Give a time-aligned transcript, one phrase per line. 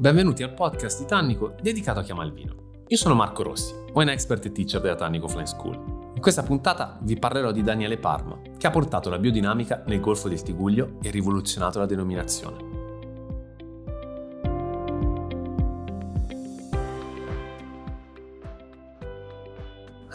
[0.00, 2.84] Benvenuti al podcast di Tannico dedicato a chi ama il vino.
[2.86, 5.74] Io sono Marco Rossi, wine expert e teacher della Tannico Flying School.
[6.14, 10.28] In questa puntata vi parlerò di Daniele Parma, che ha portato la biodinamica nel Golfo
[10.28, 12.67] del Tiguglio e rivoluzionato la denominazione.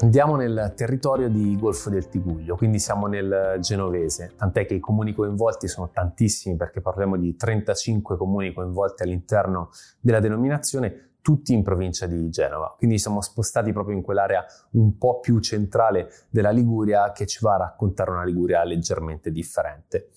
[0.03, 5.13] Andiamo nel territorio di Golfo del Tiguglio, quindi siamo nel genovese, tant'è che i comuni
[5.13, 9.69] coinvolti sono tantissimi perché parliamo di 35 comuni coinvolti all'interno
[10.01, 12.75] della denominazione, tutti in provincia di Genova.
[12.77, 17.53] Quindi siamo spostati proprio in quell'area un po' più centrale della Liguria che ci va
[17.53, 20.09] a raccontare una Liguria leggermente differente.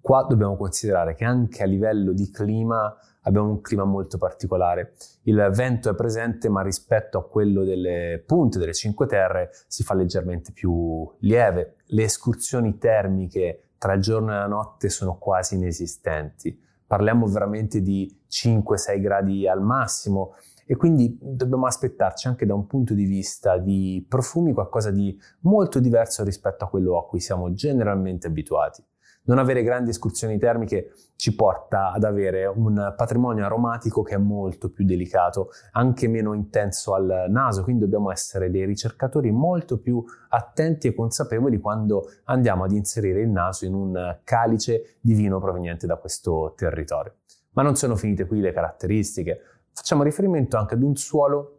[0.00, 2.92] Qua dobbiamo considerare che anche a livello di clima
[3.28, 4.94] abbiamo un clima molto particolare.
[5.22, 9.94] Il vento è presente, ma rispetto a quello delle punte delle Cinque Terre si fa
[9.94, 11.76] leggermente più lieve.
[11.86, 16.58] Le escursioni termiche tra il giorno e la notte sono quasi inesistenti.
[16.86, 20.34] Parliamo veramente di 5-6 gradi al massimo
[20.66, 25.80] e quindi dobbiamo aspettarci anche da un punto di vista di profumi qualcosa di molto
[25.80, 28.82] diverso rispetto a quello a cui siamo generalmente abituati.
[29.28, 34.70] Non avere grandi escursioni termiche ci porta ad avere un patrimonio aromatico che è molto
[34.70, 40.86] più delicato, anche meno intenso al naso, quindi dobbiamo essere dei ricercatori molto più attenti
[40.86, 45.96] e consapevoli quando andiamo ad inserire il naso in un calice di vino proveniente da
[45.96, 47.16] questo territorio.
[47.50, 49.40] Ma non sono finite qui le caratteristiche,
[49.74, 51.56] facciamo riferimento anche ad un suolo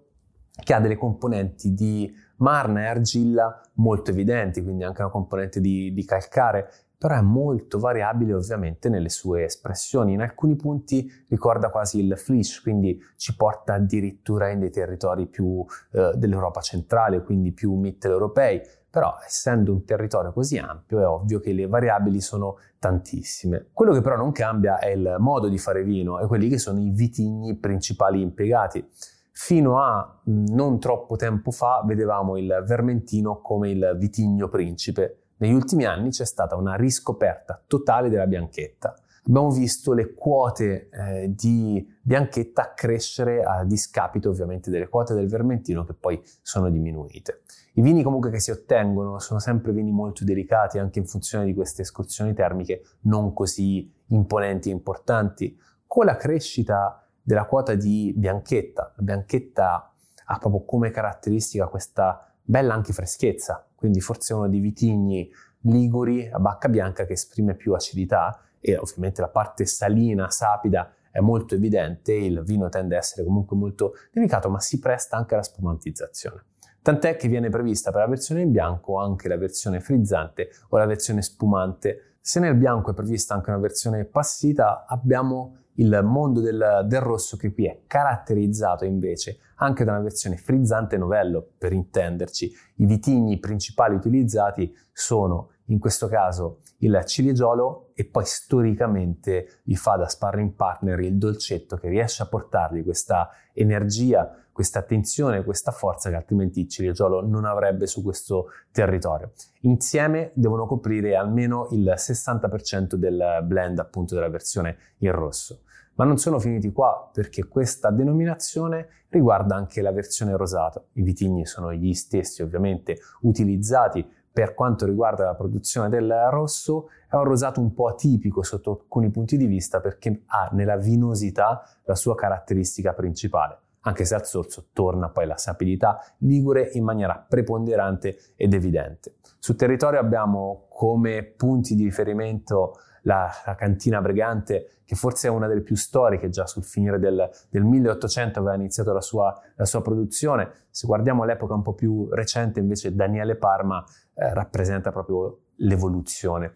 [0.64, 5.94] che ha delle componenti di marna e argilla molto evidenti, quindi anche una componente di,
[5.94, 10.12] di calcare però è molto variabile ovviamente nelle sue espressioni.
[10.12, 15.66] In alcuni punti ricorda quasi il flish, quindi ci porta addirittura in dei territori più
[15.94, 18.62] eh, dell'Europa centrale, quindi più mitteleuropei.
[18.92, 23.70] Però essendo un territorio così ampio è ovvio che le variabili sono tantissime.
[23.72, 26.82] Quello che però non cambia è il modo di fare vino e quelli che sono
[26.82, 28.86] i vitigni principali impiegati.
[29.32, 35.86] Fino a non troppo tempo fa vedevamo il vermentino come il vitigno principe, negli ultimi
[35.86, 38.94] anni c'è stata una riscoperta totale della bianchetta.
[39.26, 45.86] Abbiamo visto le quote eh, di bianchetta crescere a discapito ovviamente delle quote del vermentino
[45.86, 47.44] che poi sono diminuite.
[47.74, 51.54] I vini comunque che si ottengono sono sempre vini molto delicati anche in funzione di
[51.54, 55.58] queste escursioni termiche non così imponenti e importanti.
[55.86, 59.94] Con la crescita della quota di bianchetta, la bianchetta
[60.26, 65.30] ha proprio come caratteristica questa bella anche freschezza, quindi forse uno dei vitigni
[65.62, 71.20] liguri a bacca bianca che esprime più acidità e ovviamente la parte salina, sapida è
[71.20, 75.44] molto evidente, il vino tende a essere comunque molto delicato, ma si presta anche alla
[75.44, 76.46] spumantizzazione.
[76.82, 80.88] Tant'è che viene prevista per la versione in bianco anche la versione frizzante o la
[80.88, 82.16] versione spumante.
[82.20, 87.38] Se nel bianco è prevista anche una versione passita, abbiamo il mondo del, del, rosso
[87.38, 92.52] che qui è caratterizzato invece anche da una versione frizzante novello, per intenderci.
[92.76, 99.96] I vitigni principali utilizzati sono in questo caso il ciligiolo e poi storicamente gli fa
[99.96, 106.10] da sparring partner il dolcetto che riesce a portargli questa energia, questa attenzione, questa forza
[106.10, 109.32] che altrimenti il ciligiolo non avrebbe su questo territorio.
[109.62, 115.64] Insieme devono coprire almeno il 60% del blend appunto della versione in rosso.
[116.00, 120.82] Ma non sono finiti qua perché questa denominazione riguarda anche la versione rosata.
[120.94, 127.16] I vitigni sono gli stessi ovviamente utilizzati per quanto riguarda la produzione del rosso, è
[127.16, 131.96] un rosato un po' atipico sotto alcuni punti di vista perché ha nella vinosità la
[131.96, 138.18] sua caratteristica principale, anche se al sorso torna poi la sapidità ligure in maniera preponderante
[138.38, 139.16] ed evidente.
[139.38, 145.48] Sul territorio abbiamo come punti di riferimento la, la, cantina Bregante, che forse è una
[145.48, 149.82] delle più storiche, già sul finire del, del 1800 aveva iniziato la sua, la sua,
[149.82, 150.52] produzione.
[150.70, 153.84] Se guardiamo l'epoca un po' più recente, invece, Daniele Parma
[154.14, 156.56] eh, rappresenta proprio l'evoluzione.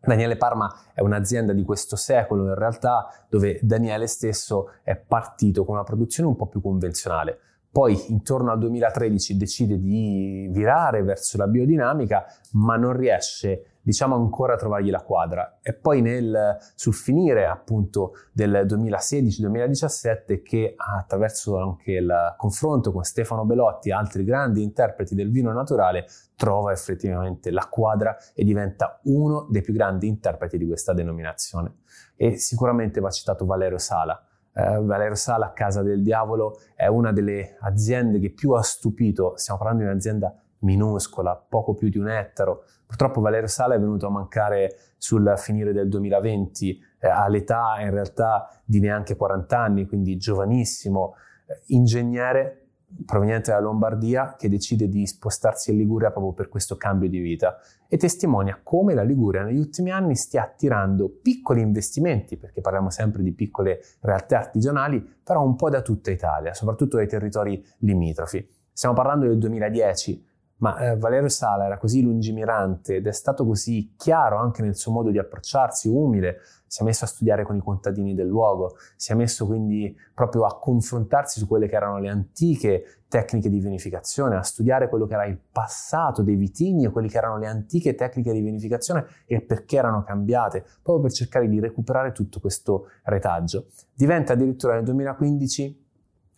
[0.00, 5.74] Daniele Parma è un'azienda di questo secolo in realtà dove Daniele stesso è partito con
[5.74, 7.38] una produzione un po' più convenzionale.
[7.74, 14.56] Poi intorno al 2013 decide di virare verso la biodinamica, ma non riesce diciamo ancora
[14.56, 15.58] trovargli la quadra.
[15.62, 23.44] E poi nel, sul finire appunto del 2016-2017 che attraverso anche il confronto con Stefano
[23.44, 29.46] Belotti e altri grandi interpreti del vino naturale trova effettivamente la quadra e diventa uno
[29.50, 31.80] dei più grandi interpreti di questa denominazione.
[32.16, 34.18] E sicuramente va citato Valerio Sala.
[34.54, 39.58] Uh, Valerio Sala, Casa del Diavolo, è una delle aziende che più ha stupito, stiamo
[39.58, 42.64] parlando di un'azienda minuscola, poco più di un ettaro.
[42.86, 48.48] Purtroppo Valerio Sala è venuto a mancare sul finire del 2020, eh, all'età in realtà
[48.64, 51.14] di neanche 40 anni, quindi giovanissimo,
[51.46, 52.64] eh, ingegnere
[53.04, 57.58] proveniente dalla Lombardia che decide di spostarsi in Liguria proprio per questo cambio di vita
[57.88, 63.22] e testimonia come la Liguria negli ultimi anni stia attirando piccoli investimenti, perché parliamo sempre
[63.22, 68.46] di piccole realtà artigianali, però un po' da tutta Italia, soprattutto dai territori limitrofi.
[68.72, 70.26] Stiamo parlando del 2010,
[70.58, 74.92] ma eh, Valerio Sala era così lungimirante ed è stato così chiaro anche nel suo
[74.92, 79.12] modo di approcciarsi, umile, si è messo a studiare con i contadini del luogo, si
[79.12, 84.34] è messo quindi proprio a confrontarsi su quelle che erano le antiche tecniche di vinificazione,
[84.34, 87.94] a studiare quello che era il passato dei vitigni e quelle che erano le antiche
[87.94, 93.66] tecniche di vinificazione e perché erano cambiate, proprio per cercare di recuperare tutto questo retaggio.
[93.94, 95.83] Diventa addirittura nel 2015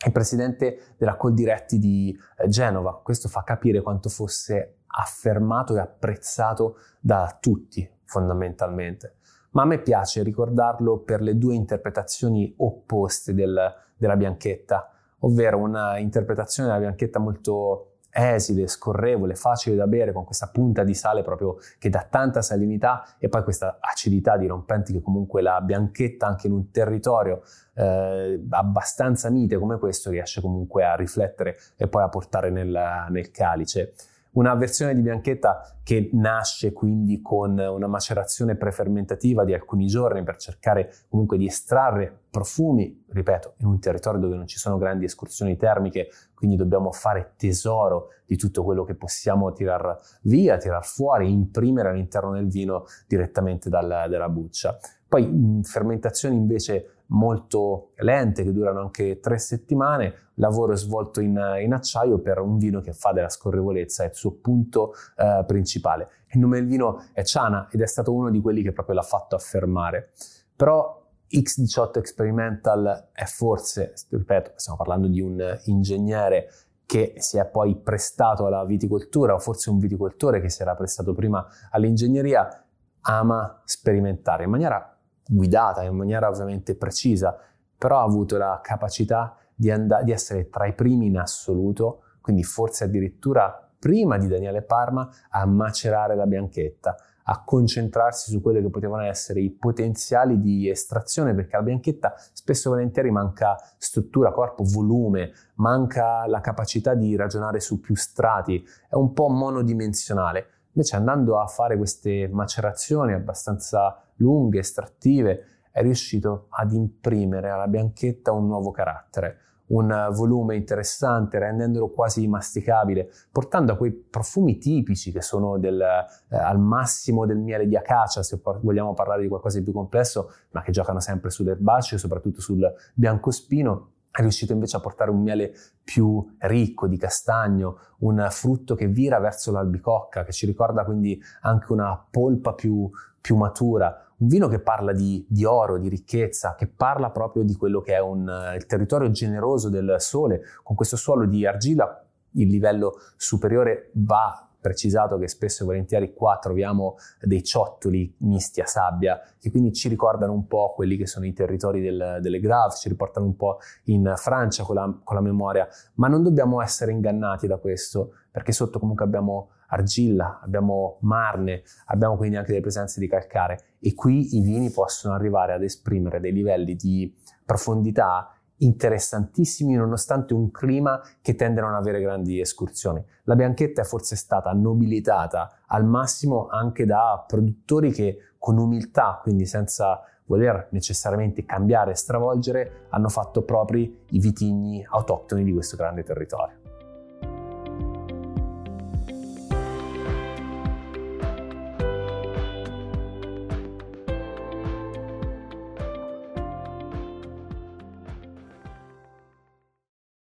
[0.04, 3.00] il presidente della Coldiretti di eh, Genova.
[3.02, 9.16] Questo fa capire quanto fosse affermato e apprezzato da tutti, fondamentalmente.
[9.50, 14.90] Ma a me piace ricordarlo per le due interpretazioni opposte del, della Bianchetta,
[15.20, 20.94] ovvero una interpretazione della Bianchetta molto esile, scorrevole, facile da bere, con questa punta di
[20.94, 26.26] sale proprio che dà tanta salinità e poi questa acidità dirompente che comunque la bianchetta
[26.26, 27.42] anche in un territorio
[27.74, 33.30] eh, abbastanza mite come questo riesce comunque a riflettere e poi a portare nel, nel
[33.30, 33.92] calice.
[34.36, 40.36] Una versione di bianchetta che nasce quindi con una macerazione prefermentativa di alcuni giorni per
[40.36, 45.56] cercare comunque di estrarre profumi, ripeto, in un territorio dove non ci sono grandi escursioni
[45.56, 51.88] termiche, quindi dobbiamo fare tesoro di tutto quello che possiamo tirar via, tirar fuori, imprimere
[51.88, 54.78] all'interno del vino direttamente dalla, dalla buccia.
[55.08, 62.18] Poi fermentazioni invece molto lente che durano anche tre settimane, lavoro svolto in, in acciaio
[62.18, 66.08] per un vino che fa della scorrevolezza il suo punto eh, principale.
[66.32, 69.02] Il nome del vino è Ciana ed è stato uno di quelli che proprio l'ha
[69.02, 70.10] fatto affermare.
[70.54, 76.50] Però X18 Experimental è forse, ripeto, stiamo parlando di un ingegnere
[76.86, 81.14] che si è poi prestato alla viticoltura o forse un viticoltore che si era prestato
[81.14, 82.64] prima all'ingegneria,
[83.08, 84.95] ama sperimentare in maniera
[85.26, 87.36] guidata in maniera ovviamente precisa,
[87.76, 92.42] però ha avuto la capacità di, and- di essere tra i primi in assoluto, quindi
[92.42, 96.96] forse addirittura prima di Daniele Parma, a macerare la bianchetta,
[97.28, 102.68] a concentrarsi su quelli che potevano essere i potenziali di estrazione, perché alla bianchetta spesso
[102.68, 108.94] e volentieri manca struttura, corpo, volume, manca la capacità di ragionare su più strati, è
[108.94, 110.46] un po' monodimensionale.
[110.76, 118.32] Invece andando a fare queste macerazioni abbastanza lunghe, estrattive, è riuscito ad imprimere alla bianchetta
[118.32, 119.38] un nuovo carattere,
[119.68, 126.36] un volume interessante, rendendolo quasi masticabile, portando a quei profumi tipici che sono del, eh,
[126.36, 130.60] al massimo del miele di acacia, se vogliamo parlare di qualcosa di più complesso, ma
[130.60, 135.52] che giocano sempre sull'erbaceo, soprattutto sul biancospino, è riuscito invece a portare un miele
[135.84, 141.70] più ricco di castagno, un frutto che vira verso l'albicocca, che ci ricorda quindi anche
[141.70, 142.90] una polpa più,
[143.20, 147.54] più matura, un vino che parla di, di, oro, di ricchezza, che parla proprio di
[147.56, 152.02] quello che è un, il territorio generoso del sole, con questo suolo di argilla
[152.36, 158.66] il livello superiore va precisato che spesso e volentieri qua troviamo dei ciottoli misti a
[158.66, 162.74] sabbia, che quindi ci ricordano un po' quelli che sono i territori del, delle Grave,
[162.74, 166.90] ci riportano un po' in Francia con la, con la memoria, ma non dobbiamo essere
[166.90, 172.98] ingannati da questo, perché sotto comunque abbiamo argilla, abbiamo marne, abbiamo quindi anche delle presenze
[172.98, 173.74] di calcare.
[173.78, 177.14] E qui i vini possono arrivare ad esprimere dei livelli di
[177.44, 183.04] profondità interessantissimi nonostante un clima che tende a non avere grandi escursioni.
[183.24, 189.46] La bianchetta è forse stata nobilitata al massimo anche da produttori che con umiltà, quindi
[189.46, 196.02] senza voler necessariamente cambiare e stravolgere, hanno fatto propri i vitigni autoctoni di questo grande
[196.02, 196.65] territorio.